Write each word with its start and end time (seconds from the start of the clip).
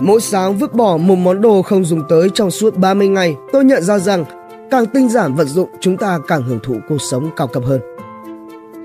Mỗi 0.00 0.20
sáng 0.20 0.56
vứt 0.56 0.74
bỏ 0.74 0.96
một 0.96 1.16
món 1.16 1.40
đồ 1.40 1.62
không 1.62 1.84
dùng 1.84 2.02
tới 2.08 2.30
trong 2.34 2.50
suốt 2.50 2.76
30 2.76 3.08
ngày, 3.08 3.36
tôi 3.52 3.64
nhận 3.64 3.82
ra 3.82 3.98
rằng 3.98 4.24
càng 4.70 4.86
tinh 4.86 5.08
giản 5.08 5.34
vận 5.34 5.46
dụng 5.46 5.68
chúng 5.80 5.96
ta 5.96 6.18
càng 6.28 6.42
hưởng 6.42 6.58
thụ 6.62 6.76
cuộc 6.88 6.98
sống 6.98 7.30
cao 7.36 7.46
cấp 7.46 7.62
hơn. 7.66 7.80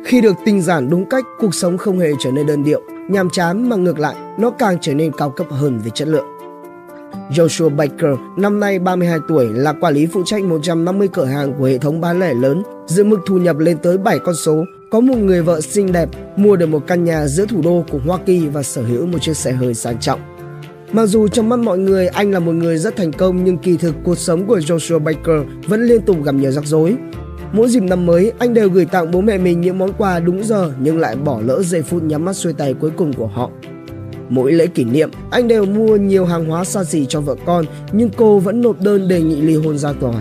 Khi 0.06 0.22
được 0.22 0.36
tinh 0.46 0.62
giản 0.62 0.90
đúng 0.90 1.06
cách, 1.10 1.26
cuộc 1.40 1.56
sống 1.56 1.78
không 1.78 2.00
hề 2.00 2.12
trở 2.20 2.32
nên 2.32 2.48
đơn 2.48 2.64
điệu, 2.64 2.82
nhàm 3.08 3.30
chán 3.30 3.70
mà 3.70 3.76
ngược 3.76 4.00
lại, 4.00 4.16
nó 4.38 4.50
càng 4.50 4.78
trở 4.82 4.94
nên 4.94 5.12
cao 5.12 5.30
cấp 5.30 5.48
hơn 5.50 5.80
về 5.80 5.92
chất 5.94 6.08
lượng. 6.08 6.26
Joshua 7.32 7.76
Baker, 7.76 8.18
năm 8.38 8.60
nay 8.60 8.80
32 8.80 9.20
tuổi, 9.28 9.48
là 9.50 9.74
quản 9.74 9.94
lý 9.94 10.06
phụ 10.06 10.24
trách 10.26 10.44
150 10.44 11.08
cửa 11.14 11.26
hàng 11.26 11.54
của 11.60 11.66
hệ 11.66 11.78
thống 11.78 12.02
bán 12.02 12.20
lẻ 12.20 12.34
lớn, 12.34 12.64
giữ 12.88 13.04
mức 13.04 13.20
thu 13.26 13.38
nhập 13.38 13.58
lên 13.60 13.78
tới 13.78 13.98
7 13.98 14.20
con 14.20 14.36
số, 14.36 14.64
có 14.92 15.00
một 15.00 15.18
người 15.18 15.42
vợ 15.42 15.62
xinh 15.62 15.92
đẹp, 15.92 16.10
mua 16.36 16.56
được 16.56 16.68
một 16.68 16.82
căn 16.88 17.04
nhà 17.04 17.28
giữa 17.28 17.46
thủ 17.46 17.62
đô 17.64 17.84
của 17.92 18.00
Hoa 18.06 18.18
Kỳ 18.26 18.48
và 18.48 18.64
sở 18.64 18.82
hữu 18.82 19.06
một 19.06 19.18
chiếc 19.22 19.38
xe 19.38 19.52
hơi 19.52 19.74
sang 19.74 20.00
trọng. 20.00 20.29
Mặc 20.92 21.06
dù 21.06 21.28
trong 21.28 21.50
mắt 21.50 21.60
mọi 21.60 21.78
người 21.78 22.08
anh 22.08 22.32
là 22.32 22.40
một 22.40 22.52
người 22.52 22.78
rất 22.78 22.96
thành 22.96 23.14
công 23.14 23.44
nhưng 23.44 23.58
kỳ 23.58 23.78
thực 23.78 23.96
cuộc 24.04 24.18
sống 24.18 24.48
của 24.48 24.58
Joshua 24.58 25.00
Baker 25.00 25.42
vẫn 25.68 25.84
liên 25.84 26.02
tục 26.02 26.24
gặp 26.24 26.36
nhiều 26.36 26.52
rắc 26.52 26.66
rối. 26.66 26.96
Mỗi 27.52 27.70
dịp 27.70 27.84
năm 27.84 28.06
mới, 28.06 28.32
anh 28.40 28.54
đều 28.54 28.70
gửi 28.70 28.86
tặng 28.86 29.12
bố 29.12 29.22
mẹ 29.22 29.38
mình 29.38 29.62
những 29.62 29.78
món 29.78 29.94
quà 29.98 30.20
đúng 30.20 30.44
giờ 30.44 30.72
nhưng 30.80 31.00
lại 31.00 31.16
bỏ 31.16 31.42
lỡ 31.46 31.62
giây 31.64 31.82
phút 31.82 32.04
nhắm 32.04 32.26
mắt 32.26 32.34
xuôi 32.34 32.54
tay 32.54 32.74
cuối 32.74 32.92
cùng 32.98 33.14
của 33.14 33.28
họ. 33.28 33.50
Mỗi 34.30 34.52
lễ 34.52 34.68
kỷ 34.68 34.84
niệm, 34.84 35.10
anh 35.32 35.48
đều 35.48 35.66
mua 35.66 35.96
nhiều 35.96 36.26
hàng 36.26 36.46
hóa 36.46 36.64
xa 36.64 36.84
xỉ 36.84 37.06
cho 37.06 37.22
vợ 37.22 37.36
con 37.46 37.66
nhưng 37.92 38.10
cô 38.18 38.40
vẫn 38.40 38.62
nộp 38.62 38.82
đơn 38.82 39.08
đề 39.08 39.22
nghị 39.22 39.42
ly 39.42 39.56
hôn 39.56 39.78
ra 39.78 39.94
tòa. 39.94 40.14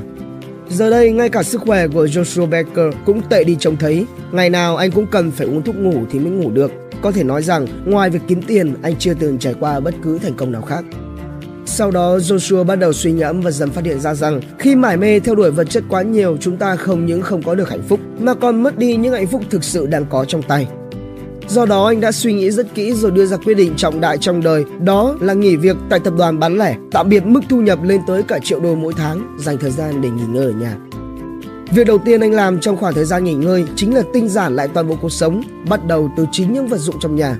Giờ 0.68 0.90
đây, 0.90 1.12
ngay 1.12 1.28
cả 1.28 1.42
sức 1.42 1.60
khỏe 1.60 1.88
của 1.88 2.04
Joshua 2.04 2.46
Baker 2.46 2.94
cũng 3.06 3.20
tệ 3.28 3.44
đi 3.44 3.56
trông 3.60 3.76
thấy. 3.76 4.06
Ngày 4.32 4.50
nào 4.50 4.76
anh 4.76 4.90
cũng 4.90 5.06
cần 5.06 5.30
phải 5.30 5.46
uống 5.46 5.62
thuốc 5.62 5.76
ngủ 5.76 5.94
thì 6.10 6.18
mới 6.18 6.30
ngủ 6.30 6.50
được. 6.50 6.70
Có 7.02 7.12
thể 7.12 7.24
nói 7.24 7.42
rằng, 7.42 7.66
ngoài 7.84 8.10
việc 8.10 8.20
kiếm 8.28 8.42
tiền, 8.42 8.74
anh 8.82 8.96
chưa 8.96 9.14
từng 9.14 9.38
trải 9.38 9.54
qua 9.60 9.80
bất 9.80 9.94
cứ 10.02 10.18
thành 10.18 10.34
công 10.34 10.52
nào 10.52 10.62
khác. 10.62 10.84
Sau 11.66 11.90
đó, 11.90 12.16
Joshua 12.16 12.64
bắt 12.64 12.76
đầu 12.76 12.92
suy 12.92 13.12
ngẫm 13.12 13.40
và 13.40 13.50
dần 13.50 13.70
phát 13.70 13.84
hiện 13.84 14.00
ra 14.00 14.14
rằng 14.14 14.40
khi 14.58 14.76
mải 14.76 14.96
mê 14.96 15.20
theo 15.20 15.34
đuổi 15.34 15.50
vật 15.50 15.70
chất 15.70 15.84
quá 15.88 16.02
nhiều, 16.02 16.36
chúng 16.40 16.56
ta 16.56 16.76
không 16.76 17.06
những 17.06 17.22
không 17.22 17.42
có 17.42 17.54
được 17.54 17.70
hạnh 17.70 17.82
phúc 17.88 18.00
mà 18.20 18.34
còn 18.34 18.62
mất 18.62 18.78
đi 18.78 18.96
những 18.96 19.12
hạnh 19.12 19.26
phúc 19.26 19.42
thực 19.50 19.64
sự 19.64 19.86
đang 19.86 20.06
có 20.06 20.24
trong 20.24 20.42
tay. 20.42 20.68
Do 21.48 21.66
đó 21.66 21.86
anh 21.86 22.00
đã 22.00 22.12
suy 22.12 22.32
nghĩ 22.32 22.50
rất 22.50 22.74
kỹ 22.74 22.92
rồi 22.92 23.10
đưa 23.10 23.26
ra 23.26 23.36
quyết 23.36 23.54
định 23.54 23.72
trọng 23.76 24.00
đại 24.00 24.18
trong 24.18 24.42
đời, 24.42 24.64
đó 24.84 25.16
là 25.20 25.34
nghỉ 25.34 25.56
việc 25.56 25.76
tại 25.88 26.00
tập 26.00 26.14
đoàn 26.18 26.38
bán 26.38 26.58
lẻ, 26.58 26.76
tạm 26.90 27.08
biệt 27.08 27.26
mức 27.26 27.40
thu 27.48 27.60
nhập 27.60 27.78
lên 27.82 28.00
tới 28.06 28.22
cả 28.22 28.38
triệu 28.44 28.60
đô 28.60 28.74
mỗi 28.74 28.92
tháng, 28.96 29.36
dành 29.38 29.58
thời 29.58 29.70
gian 29.70 30.00
để 30.00 30.10
nghỉ 30.10 30.22
ngơi 30.28 30.44
ở 30.44 30.52
nhà. 30.52 30.76
Việc 31.70 31.86
đầu 31.86 31.98
tiên 31.98 32.20
anh 32.20 32.32
làm 32.32 32.60
trong 32.60 32.76
khoảng 32.76 32.94
thời 32.94 33.04
gian 33.04 33.24
nghỉ 33.24 33.34
ngơi 33.34 33.64
chính 33.76 33.94
là 33.94 34.02
tinh 34.12 34.28
giản 34.28 34.56
lại 34.56 34.68
toàn 34.68 34.88
bộ 34.88 34.96
cuộc 35.02 35.12
sống, 35.12 35.42
bắt 35.68 35.86
đầu 35.86 36.10
từ 36.16 36.26
chính 36.32 36.52
những 36.52 36.66
vật 36.66 36.78
dụng 36.78 36.96
trong 37.00 37.16
nhà. 37.16 37.38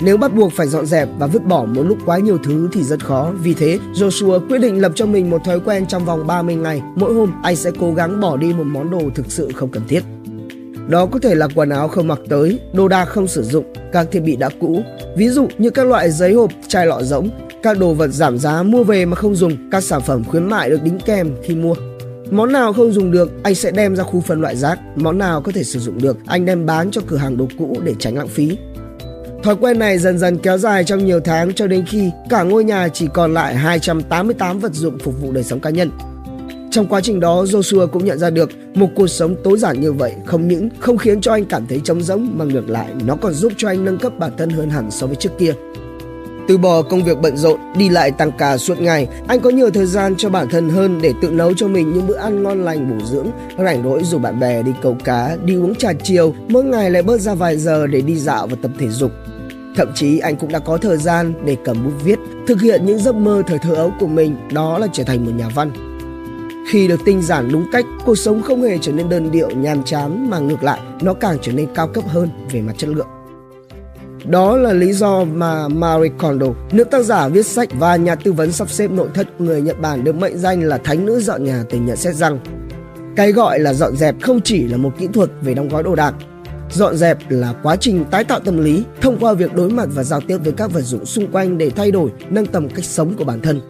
Nếu 0.00 0.16
bắt 0.16 0.34
buộc 0.34 0.52
phải 0.52 0.66
dọn 0.66 0.86
dẹp 0.86 1.08
và 1.18 1.26
vứt 1.26 1.44
bỏ 1.44 1.64
một 1.64 1.82
lúc 1.82 1.98
quá 2.06 2.18
nhiều 2.18 2.38
thứ 2.44 2.68
thì 2.72 2.82
rất 2.82 3.04
khó. 3.04 3.32
Vì 3.42 3.54
thế, 3.54 3.78
Joshua 3.94 4.48
quyết 4.48 4.58
định 4.58 4.80
lập 4.80 4.92
cho 4.94 5.06
mình 5.06 5.30
một 5.30 5.44
thói 5.44 5.60
quen 5.60 5.86
trong 5.86 6.04
vòng 6.04 6.26
30 6.26 6.54
ngày. 6.54 6.82
Mỗi 6.94 7.14
hôm, 7.14 7.32
anh 7.42 7.56
sẽ 7.56 7.70
cố 7.80 7.92
gắng 7.94 8.20
bỏ 8.20 8.36
đi 8.36 8.52
một 8.52 8.64
món 8.66 8.90
đồ 8.90 9.02
thực 9.14 9.26
sự 9.28 9.50
không 9.54 9.70
cần 9.70 9.82
thiết. 9.88 10.00
Đó 10.88 11.06
có 11.06 11.18
thể 11.18 11.34
là 11.34 11.48
quần 11.54 11.70
áo 11.70 11.88
không 11.88 12.08
mặc 12.08 12.18
tới, 12.28 12.58
đồ 12.72 12.88
đạc 12.88 13.04
không 13.04 13.26
sử 13.26 13.42
dụng, 13.42 13.64
các 13.92 14.08
thiết 14.12 14.20
bị 14.20 14.36
đã 14.36 14.48
cũ, 14.60 14.82
ví 15.16 15.28
dụ 15.28 15.48
như 15.58 15.70
các 15.70 15.86
loại 15.86 16.10
giấy 16.10 16.32
hộp, 16.32 16.50
chai 16.68 16.86
lọ 16.86 17.02
rỗng, 17.02 17.30
các 17.62 17.78
đồ 17.78 17.94
vật 17.94 18.08
giảm 18.08 18.38
giá 18.38 18.62
mua 18.62 18.84
về 18.84 19.06
mà 19.06 19.16
không 19.16 19.34
dùng, 19.34 19.70
các 19.70 19.84
sản 19.84 20.00
phẩm 20.00 20.24
khuyến 20.24 20.44
mại 20.44 20.70
được 20.70 20.82
đính 20.82 20.98
kèm 21.06 21.30
khi 21.42 21.54
mua. 21.54 21.74
Món 22.30 22.52
nào 22.52 22.72
không 22.72 22.92
dùng 22.92 23.10
được, 23.10 23.30
anh 23.42 23.54
sẽ 23.54 23.70
đem 23.70 23.96
ra 23.96 24.04
khu 24.04 24.20
phân 24.20 24.40
loại 24.40 24.56
rác. 24.56 24.78
Món 24.96 25.18
nào 25.18 25.40
có 25.40 25.52
thể 25.52 25.64
sử 25.64 25.78
dụng 25.78 26.02
được, 26.02 26.16
anh 26.26 26.44
đem 26.44 26.66
bán 26.66 26.90
cho 26.90 27.00
cửa 27.06 27.16
hàng 27.16 27.36
đồ 27.36 27.48
cũ 27.58 27.76
để 27.84 27.94
tránh 27.98 28.16
lãng 28.16 28.28
phí. 28.28 28.56
Thói 29.42 29.56
quen 29.56 29.78
này 29.78 29.98
dần 29.98 30.18
dần 30.18 30.38
kéo 30.38 30.58
dài 30.58 30.84
trong 30.84 31.06
nhiều 31.06 31.20
tháng 31.20 31.52
cho 31.52 31.66
đến 31.66 31.84
khi 31.88 32.10
cả 32.28 32.42
ngôi 32.42 32.64
nhà 32.64 32.88
chỉ 32.88 33.08
còn 33.14 33.34
lại 33.34 33.54
288 33.54 34.58
vật 34.58 34.74
dụng 34.74 34.98
phục 34.98 35.20
vụ 35.20 35.32
đời 35.32 35.44
sống 35.44 35.60
cá 35.60 35.70
nhân. 35.70 35.90
Trong 36.70 36.86
quá 36.86 37.00
trình 37.00 37.20
đó, 37.20 37.44
Joshua 37.44 37.86
cũng 37.86 38.04
nhận 38.04 38.18
ra 38.18 38.30
được 38.30 38.50
một 38.74 38.88
cuộc 38.94 39.06
sống 39.06 39.36
tối 39.44 39.58
giản 39.58 39.80
như 39.80 39.92
vậy 39.92 40.12
không 40.26 40.48
những 40.48 40.68
không 40.78 40.98
khiến 40.98 41.20
cho 41.20 41.32
anh 41.32 41.44
cảm 41.44 41.66
thấy 41.66 41.80
trống 41.84 42.02
rỗng 42.02 42.28
mà 42.34 42.44
ngược 42.44 42.70
lại 42.70 42.88
nó 43.06 43.16
còn 43.16 43.32
giúp 43.32 43.52
cho 43.56 43.68
anh 43.68 43.84
nâng 43.84 43.98
cấp 43.98 44.12
bản 44.18 44.32
thân 44.38 44.50
hơn 44.50 44.70
hẳn 44.70 44.90
so 44.90 45.06
với 45.06 45.16
trước 45.16 45.30
kia. 45.38 45.52
Từ 46.48 46.58
bỏ 46.58 46.82
công 46.82 47.04
việc 47.04 47.20
bận 47.20 47.36
rộn, 47.36 47.60
đi 47.76 47.88
lại 47.88 48.10
tăng 48.10 48.32
ca 48.38 48.58
suốt 48.58 48.80
ngày, 48.80 49.08
anh 49.28 49.40
có 49.40 49.50
nhiều 49.50 49.70
thời 49.70 49.86
gian 49.86 50.14
cho 50.16 50.30
bản 50.30 50.48
thân 50.50 50.68
hơn 50.68 50.98
để 51.02 51.12
tự 51.22 51.30
nấu 51.30 51.54
cho 51.54 51.68
mình 51.68 51.92
những 51.92 52.06
bữa 52.06 52.14
ăn 52.16 52.42
ngon 52.42 52.64
lành 52.64 52.90
bổ 52.90 53.06
dưỡng, 53.06 53.26
rảnh 53.58 53.82
rỗi 53.82 54.04
rủ 54.04 54.18
bạn 54.18 54.40
bè 54.40 54.62
đi 54.62 54.72
câu 54.82 54.96
cá, 55.04 55.36
đi 55.44 55.56
uống 55.56 55.74
trà 55.74 55.92
chiều, 56.02 56.34
mỗi 56.48 56.64
ngày 56.64 56.90
lại 56.90 57.02
bớt 57.02 57.20
ra 57.20 57.34
vài 57.34 57.56
giờ 57.56 57.86
để 57.86 58.00
đi 58.00 58.16
dạo 58.16 58.46
và 58.46 58.56
tập 58.62 58.70
thể 58.78 58.88
dục. 58.88 59.10
Thậm 59.76 59.88
chí 59.94 60.18
anh 60.18 60.36
cũng 60.36 60.52
đã 60.52 60.58
có 60.58 60.76
thời 60.78 60.96
gian 60.96 61.32
để 61.44 61.56
cầm 61.64 61.84
bút 61.84 61.92
viết, 62.04 62.18
thực 62.46 62.60
hiện 62.60 62.86
những 62.86 62.98
giấc 62.98 63.14
mơ 63.14 63.42
thời 63.46 63.58
thơ 63.58 63.74
ấu 63.74 63.92
của 64.00 64.06
mình, 64.06 64.36
đó 64.52 64.78
là 64.78 64.86
trở 64.92 65.04
thành 65.04 65.24
một 65.24 65.32
nhà 65.36 65.48
văn. 65.54 65.70
Khi 66.70 66.88
được 66.88 67.00
tinh 67.04 67.22
giản 67.22 67.52
đúng 67.52 67.64
cách, 67.72 67.84
cuộc 68.04 68.18
sống 68.18 68.42
không 68.42 68.62
hề 68.62 68.78
trở 68.78 68.92
nên 68.92 69.08
đơn 69.08 69.30
điệu 69.30 69.50
nhàm 69.50 69.82
chán 69.82 70.30
mà 70.30 70.38
ngược 70.38 70.62
lại, 70.62 70.80
nó 71.02 71.14
càng 71.14 71.38
trở 71.42 71.52
nên 71.52 71.68
cao 71.74 71.88
cấp 71.88 72.04
hơn 72.08 72.28
về 72.52 72.60
mặt 72.60 72.72
chất 72.76 72.90
lượng. 72.90 73.15
Đó 74.30 74.56
là 74.56 74.72
lý 74.72 74.92
do 74.92 75.24
mà 75.24 75.68
Marie 75.68 76.12
Kondo, 76.18 76.46
nữ 76.72 76.84
tác 76.84 77.02
giả 77.02 77.28
viết 77.28 77.46
sách 77.46 77.68
và 77.78 77.96
nhà 77.96 78.14
tư 78.14 78.32
vấn 78.32 78.52
sắp 78.52 78.70
xếp 78.70 78.90
nội 78.90 79.08
thất 79.14 79.40
người 79.40 79.62
Nhật 79.62 79.80
Bản 79.80 80.04
được 80.04 80.14
mệnh 80.14 80.38
danh 80.38 80.62
là 80.62 80.78
thánh 80.78 81.06
nữ 81.06 81.20
dọn 81.20 81.44
nhà 81.44 81.64
từng 81.70 81.86
nhận 81.86 81.96
xét 81.96 82.14
rằng 82.14 82.38
cái 83.16 83.32
gọi 83.32 83.58
là 83.58 83.74
dọn 83.74 83.96
dẹp 83.96 84.14
không 84.22 84.40
chỉ 84.40 84.68
là 84.68 84.76
một 84.76 84.90
kỹ 84.98 85.08
thuật 85.12 85.30
về 85.42 85.54
đóng 85.54 85.68
gói 85.68 85.82
đồ 85.82 85.94
đạc. 85.94 86.14
Dọn 86.70 86.96
dẹp 86.96 87.18
là 87.28 87.54
quá 87.62 87.76
trình 87.76 88.04
tái 88.10 88.24
tạo 88.24 88.40
tâm 88.40 88.64
lý 88.64 88.84
thông 89.00 89.18
qua 89.18 89.32
việc 89.32 89.54
đối 89.54 89.70
mặt 89.70 89.88
và 89.94 90.02
giao 90.02 90.20
tiếp 90.20 90.38
với 90.44 90.52
các 90.52 90.72
vật 90.72 90.80
dụng 90.80 91.06
xung 91.06 91.26
quanh 91.32 91.58
để 91.58 91.70
thay 91.70 91.90
đổi, 91.90 92.10
nâng 92.30 92.46
tầm 92.46 92.68
cách 92.68 92.84
sống 92.84 93.14
của 93.18 93.24
bản 93.24 93.40
thân. 93.40 93.60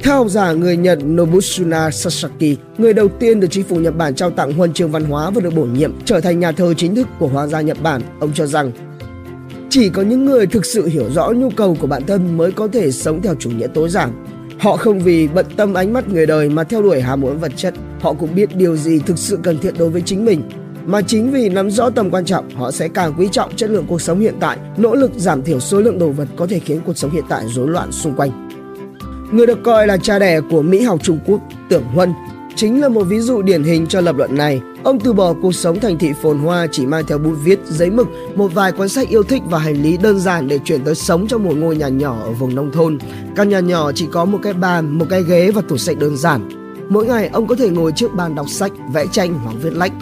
Theo 0.00 0.16
học 0.16 0.28
giả 0.28 0.52
người 0.52 0.76
Nhật 0.76 0.98
Nobusuna 1.04 1.90
Sasaki, 1.90 2.56
người 2.78 2.92
đầu 2.92 3.08
tiên 3.08 3.40
được 3.40 3.48
chính 3.50 3.64
phủ 3.64 3.76
Nhật 3.76 3.96
Bản 3.96 4.14
trao 4.14 4.30
tặng 4.30 4.52
huân 4.52 4.72
chương 4.72 4.90
văn 4.90 5.04
hóa 5.04 5.30
và 5.30 5.40
được 5.40 5.54
bổ 5.54 5.64
nhiệm 5.64 5.92
trở 6.04 6.20
thành 6.20 6.40
nhà 6.40 6.52
thơ 6.52 6.74
chính 6.74 6.94
thức 6.94 7.06
của 7.18 7.28
Hoàng 7.28 7.48
gia 7.48 7.60
Nhật 7.60 7.82
Bản, 7.82 8.02
ông 8.20 8.32
cho 8.34 8.46
rằng 8.46 8.72
chỉ 9.76 9.88
có 9.88 10.02
những 10.02 10.24
người 10.24 10.46
thực 10.46 10.66
sự 10.66 10.86
hiểu 10.86 11.10
rõ 11.10 11.30
nhu 11.30 11.50
cầu 11.50 11.76
của 11.80 11.86
bản 11.86 12.06
thân 12.06 12.36
mới 12.36 12.52
có 12.52 12.68
thể 12.68 12.92
sống 12.92 13.22
theo 13.22 13.34
chủ 13.34 13.50
nghĩa 13.50 13.66
tối 13.74 13.88
giản. 13.88 14.24
Họ 14.58 14.76
không 14.76 15.00
vì 15.00 15.28
bận 15.28 15.46
tâm 15.56 15.74
ánh 15.74 15.92
mắt 15.92 16.08
người 16.08 16.26
đời 16.26 16.48
mà 16.48 16.64
theo 16.64 16.82
đuổi 16.82 17.00
ham 17.00 17.20
muốn 17.20 17.38
vật 17.38 17.52
chất, 17.56 17.74
họ 18.00 18.12
cũng 18.12 18.34
biết 18.34 18.56
điều 18.56 18.76
gì 18.76 18.98
thực 18.98 19.18
sự 19.18 19.38
cần 19.42 19.58
thiết 19.58 19.74
đối 19.78 19.90
với 19.90 20.02
chính 20.02 20.24
mình. 20.24 20.42
Mà 20.86 21.02
chính 21.02 21.30
vì 21.30 21.48
nắm 21.48 21.70
rõ 21.70 21.90
tầm 21.90 22.10
quan 22.10 22.24
trọng, 22.24 22.50
họ 22.50 22.70
sẽ 22.70 22.88
càng 22.88 23.14
quý 23.18 23.28
trọng 23.32 23.56
chất 23.56 23.70
lượng 23.70 23.84
cuộc 23.88 24.00
sống 24.00 24.20
hiện 24.20 24.34
tại, 24.40 24.58
nỗ 24.76 24.94
lực 24.94 25.10
giảm 25.16 25.42
thiểu 25.42 25.60
số 25.60 25.80
lượng 25.80 25.98
đồ 25.98 26.08
vật 26.08 26.28
có 26.36 26.46
thể 26.46 26.58
khiến 26.58 26.80
cuộc 26.86 26.98
sống 26.98 27.10
hiện 27.10 27.24
tại 27.28 27.44
rối 27.48 27.68
loạn 27.68 27.92
xung 27.92 28.14
quanh. 28.14 28.48
Người 29.32 29.46
được 29.46 29.58
coi 29.64 29.86
là 29.86 29.96
cha 29.96 30.18
đẻ 30.18 30.40
của 30.50 30.62
Mỹ 30.62 30.80
học 30.82 30.98
Trung 31.02 31.18
Quốc, 31.26 31.40
Tưởng 31.68 31.84
Huân, 31.84 32.12
chính 32.56 32.80
là 32.80 32.88
một 32.88 33.04
ví 33.04 33.20
dụ 33.20 33.42
điển 33.42 33.62
hình 33.62 33.86
cho 33.86 34.00
lập 34.00 34.16
luận 34.16 34.34
này. 34.34 34.60
Ông 34.86 35.00
từ 35.00 35.12
bỏ 35.12 35.34
cuộc 35.42 35.54
sống 35.54 35.80
thành 35.80 35.98
thị 35.98 36.12
phồn 36.22 36.38
hoa 36.38 36.66
chỉ 36.72 36.86
mang 36.86 37.04
theo 37.06 37.18
bút 37.18 37.34
viết, 37.44 37.58
giấy 37.68 37.90
mực, 37.90 38.06
một 38.34 38.54
vài 38.54 38.72
cuốn 38.72 38.88
sách 38.88 39.08
yêu 39.08 39.22
thích 39.22 39.42
và 39.50 39.58
hành 39.58 39.82
lý 39.82 39.96
đơn 39.96 40.20
giản 40.20 40.48
để 40.48 40.58
chuyển 40.64 40.84
tới 40.84 40.94
sống 40.94 41.26
trong 41.26 41.44
một 41.44 41.56
ngôi 41.56 41.76
nhà 41.76 41.88
nhỏ 41.88 42.20
ở 42.22 42.30
vùng 42.30 42.54
nông 42.54 42.72
thôn. 42.72 42.98
Căn 43.36 43.48
nhà 43.48 43.60
nhỏ 43.60 43.92
chỉ 43.92 44.06
có 44.12 44.24
một 44.24 44.38
cái 44.42 44.52
bàn, 44.52 44.98
một 44.98 45.06
cái 45.10 45.22
ghế 45.22 45.50
và 45.50 45.62
tủ 45.68 45.76
sách 45.76 45.98
đơn 45.98 46.16
giản. 46.16 46.48
Mỗi 46.88 47.06
ngày 47.06 47.28
ông 47.28 47.46
có 47.46 47.54
thể 47.54 47.68
ngồi 47.68 47.92
trước 47.92 48.14
bàn 48.14 48.34
đọc 48.34 48.48
sách, 48.48 48.72
vẽ 48.92 49.06
tranh 49.12 49.34
hoặc 49.34 49.54
viết 49.62 49.72
lách. 49.72 49.92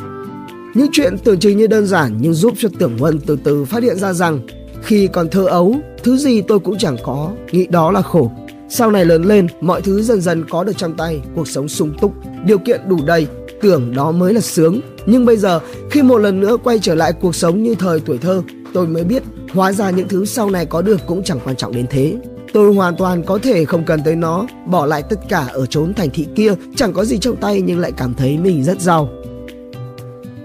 Những 0.75 0.89
chuyện 0.93 1.19
tưởng 1.19 1.39
chừng 1.39 1.57
như 1.57 1.67
đơn 1.67 1.87
giản 1.87 2.17
nhưng 2.21 2.35
giúp 2.35 2.55
cho 2.59 2.69
Tưởng 2.79 2.99
Huân 2.99 3.21
từ 3.21 3.39
từ 3.45 3.65
phát 3.65 3.83
hiện 3.83 3.97
ra 3.97 4.13
rằng 4.13 4.41
khi 4.83 5.09
còn 5.13 5.29
thơ 5.29 5.47
ấu, 5.47 5.77
thứ 6.03 6.17
gì 6.17 6.43
tôi 6.43 6.59
cũng 6.59 6.79
chẳng 6.79 6.97
có, 7.05 7.31
nghĩ 7.53 7.67
đó 7.67 7.91
là 7.91 8.03
khổ. 8.03 8.31
Sau 8.69 8.91
này 8.91 9.05
lớn 9.05 9.25
lên, 9.25 9.47
mọi 9.61 9.83
thứ 9.83 10.03
dần 10.03 10.21
dần 10.21 10.45
có 10.51 10.65
được 10.65 10.77
trong 10.77 10.95
tay, 10.97 11.21
cuộc 11.35 11.49
sống 11.49 11.69
sung 11.69 11.93
túc, 12.01 12.13
điều 12.45 12.59
kiện 12.59 12.81
đủ 12.89 12.99
đầy, 13.07 13.27
tưởng 13.65 13.95
đó 13.95 14.13
mới 14.13 14.35
là 14.35 14.41
sướng. 14.41 14.81
Nhưng 15.07 15.27
bây 15.27 15.37
giờ, 15.37 15.61
khi 15.91 16.03
một 16.03 16.19
lần 16.19 16.41
nữa 16.41 16.57
quay 16.65 16.79
trở 16.79 16.95
lại 16.95 17.13
cuộc 17.13 17.35
sống 17.35 17.63
như 17.63 17.75
thời 17.75 18.01
tuổi 18.01 18.19
thơ, 18.19 18.43
tôi 18.75 18.87
mới 18.87 19.05
biết 19.05 19.23
hóa 19.53 19.73
ra 19.73 19.91
những 19.91 20.09
thứ 20.09 20.25
sau 20.25 20.51
này 20.51 20.67
có 20.67 20.83
được 20.83 21.01
cũng 21.07 21.23
chẳng 21.23 21.39
quan 21.45 21.57
trọng 21.57 21.73
đến 21.73 21.87
thế. 21.91 22.17
Tôi 22.53 22.75
hoàn 22.75 22.97
toàn 22.97 23.23
có 23.23 23.39
thể 23.43 23.65
không 23.65 23.85
cần 23.85 24.01
tới 24.05 24.17
nó, 24.17 24.47
bỏ 24.67 24.87
lại 24.87 25.03
tất 25.03 25.17
cả 25.29 25.47
ở 25.53 25.67
chốn 25.67 25.95
thành 25.95 26.11
thị 26.11 26.27
kia, 26.35 26.55
chẳng 26.77 26.93
có 26.93 27.05
gì 27.05 27.19
trong 27.19 27.37
tay 27.37 27.61
nhưng 27.61 27.79
lại 27.79 27.93
cảm 27.97 28.15
thấy 28.15 28.39
mình 28.39 28.65
rất 28.65 28.81
giàu. 28.81 29.09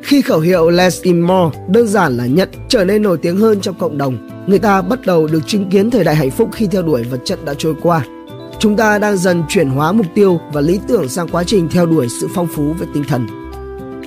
Khi 0.04 0.21
khẩu 0.21 0.39
hiệu 0.39 0.69
Less 0.69 1.01
is 1.01 1.16
More 1.16 1.57
đơn 1.69 1.88
giản 1.88 2.18
là 2.18 2.25
nhận 2.25 2.50
trở 2.69 2.86
nên 2.86 3.04
nổi 3.04 3.18
tiếng 3.21 3.38
hơn 3.38 3.62
trong 3.62 3.75
cộng 3.80 3.98
đồng, 3.98 4.30
người 4.48 4.60
ta 4.60 4.81
bắt 4.81 5.06
đầu 5.06 5.27
được 5.27 5.48
chứng 5.48 5.69
kiến 5.69 5.89
thời 5.89 6.04
đại 6.04 6.16
hạnh 6.16 6.31
phúc 6.31 6.50
khi 6.54 6.68
theo 6.68 6.81
đuổi 6.81 7.04
vật 7.04 7.19
chất 7.25 7.45
đã 7.45 7.54
trôi 7.57 7.75
qua. 7.81 8.06
Chúng 8.59 8.75
ta 8.75 9.00
đang 9.00 9.17
dần 9.17 9.44
chuyển 9.50 9.69
hóa 9.69 9.91
mục 9.91 10.06
tiêu 10.15 10.39
và 10.53 10.61
lý 10.61 10.79
tưởng 10.88 11.09
sang 11.09 11.27
quá 11.27 11.44
trình 11.44 11.69
theo 11.71 11.85
đuổi 11.85 12.07
sự 12.21 12.27
phong 12.35 12.47
phú 12.47 12.73
về 12.79 12.88
tinh 12.94 13.03
thần. 13.07 13.27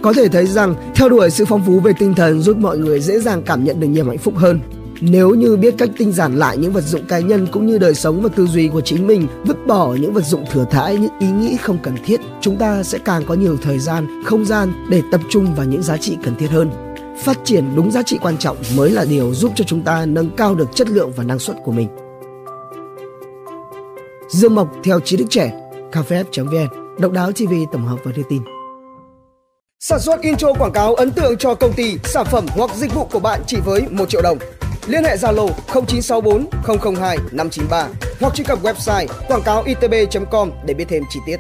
Có 0.03 0.13
thể 0.13 0.29
thấy 0.29 0.47
rằng 0.47 0.75
theo 0.95 1.09
đuổi 1.09 1.31
sự 1.31 1.45
phong 1.45 1.63
phú 1.67 1.81
về 1.81 1.93
tinh 1.99 2.15
thần 2.15 2.41
giúp 2.41 2.57
mọi 2.57 2.79
người 2.79 3.01
dễ 3.01 3.21
dàng 3.21 3.43
cảm 3.43 3.65
nhận 3.65 3.81
được 3.81 3.87
niềm 3.87 4.09
hạnh 4.09 4.19
phúc 4.19 4.35
hơn. 4.37 4.61
Nếu 5.01 5.31
như 5.31 5.57
biết 5.57 5.75
cách 5.79 5.91
tinh 5.99 6.13
giản 6.13 6.39
lại 6.39 6.57
những 6.57 6.73
vật 6.73 6.81
dụng 6.81 7.07
cá 7.07 7.19
nhân 7.19 7.47
cũng 7.53 7.67
như 7.67 7.79
đời 7.79 7.95
sống 7.95 8.23
và 8.23 8.29
tư 8.29 8.47
duy 8.47 8.69
của 8.69 8.81
chính 8.81 9.07
mình, 9.07 9.27
vứt 9.45 9.67
bỏ 9.67 9.95
những 9.95 10.13
vật 10.13 10.25
dụng 10.25 10.45
thừa 10.53 10.67
thãi, 10.71 10.97
những 10.97 11.19
ý 11.19 11.27
nghĩ 11.31 11.57
không 11.57 11.79
cần 11.83 11.95
thiết, 12.05 12.21
chúng 12.41 12.57
ta 12.57 12.83
sẽ 12.83 12.99
càng 12.99 13.23
có 13.27 13.35
nhiều 13.35 13.57
thời 13.63 13.79
gian, 13.79 14.23
không 14.25 14.45
gian 14.45 14.73
để 14.91 15.03
tập 15.13 15.21
trung 15.29 15.55
vào 15.55 15.67
những 15.67 15.83
giá 15.83 15.97
trị 15.97 16.17
cần 16.25 16.35
thiết 16.35 16.51
hơn. 16.51 16.71
Phát 17.25 17.39
triển 17.45 17.65
đúng 17.77 17.91
giá 17.91 18.03
trị 18.03 18.19
quan 18.23 18.39
trọng 18.39 18.57
mới 18.77 18.91
là 18.91 19.05
điều 19.05 19.35
giúp 19.35 19.53
cho 19.55 19.65
chúng 19.65 19.83
ta 19.83 20.07
nâng 20.07 20.31
cao 20.37 20.55
được 20.55 20.69
chất 20.75 20.91
lượng 20.91 21.13
và 21.17 21.25
năng 21.25 21.39
suất 21.39 21.57
của 21.65 21.73
mình. 21.73 21.89
Dương 24.43 24.55
Mộc 24.55 24.69
theo 24.85 25.01
trí 25.01 25.17
thức 25.17 25.27
trẻ, 25.31 25.53
cafef.vn, 25.93 26.99
độc 27.01 27.13
đáo 27.13 27.33
TV 27.33 27.53
tổng 27.73 27.87
hợp 27.87 27.97
và 28.05 28.13
đưa 28.17 28.23
tin. 28.29 28.43
Sản 29.81 30.01
xuất 30.01 30.21
intro 30.21 30.53
quảng 30.53 30.73
cáo 30.73 30.95
ấn 30.95 31.11
tượng 31.11 31.37
cho 31.37 31.55
công 31.55 31.73
ty, 31.73 31.97
sản 32.05 32.27
phẩm 32.31 32.47
hoặc 32.49 32.71
dịch 32.75 32.95
vụ 32.95 33.05
của 33.13 33.21
bạn 33.21 33.41
chỉ 33.47 33.57
với 33.65 33.83
1 33.91 34.09
triệu 34.09 34.23
đồng. 34.23 34.39
Liên 34.87 35.05
hệ 35.05 35.17
Zalo 35.17 35.49
0964 35.87 36.47
002 36.97 37.17
593 37.33 37.89
hoặc 38.21 38.35
truy 38.35 38.45
cập 38.45 38.63
website 38.63 39.07
quảng 39.29 39.43
cáo 39.43 39.63
itb.com 39.63 40.51
để 40.67 40.75
biết 40.75 40.85
thêm 40.89 41.03
chi 41.11 41.21
tiết. 41.27 41.37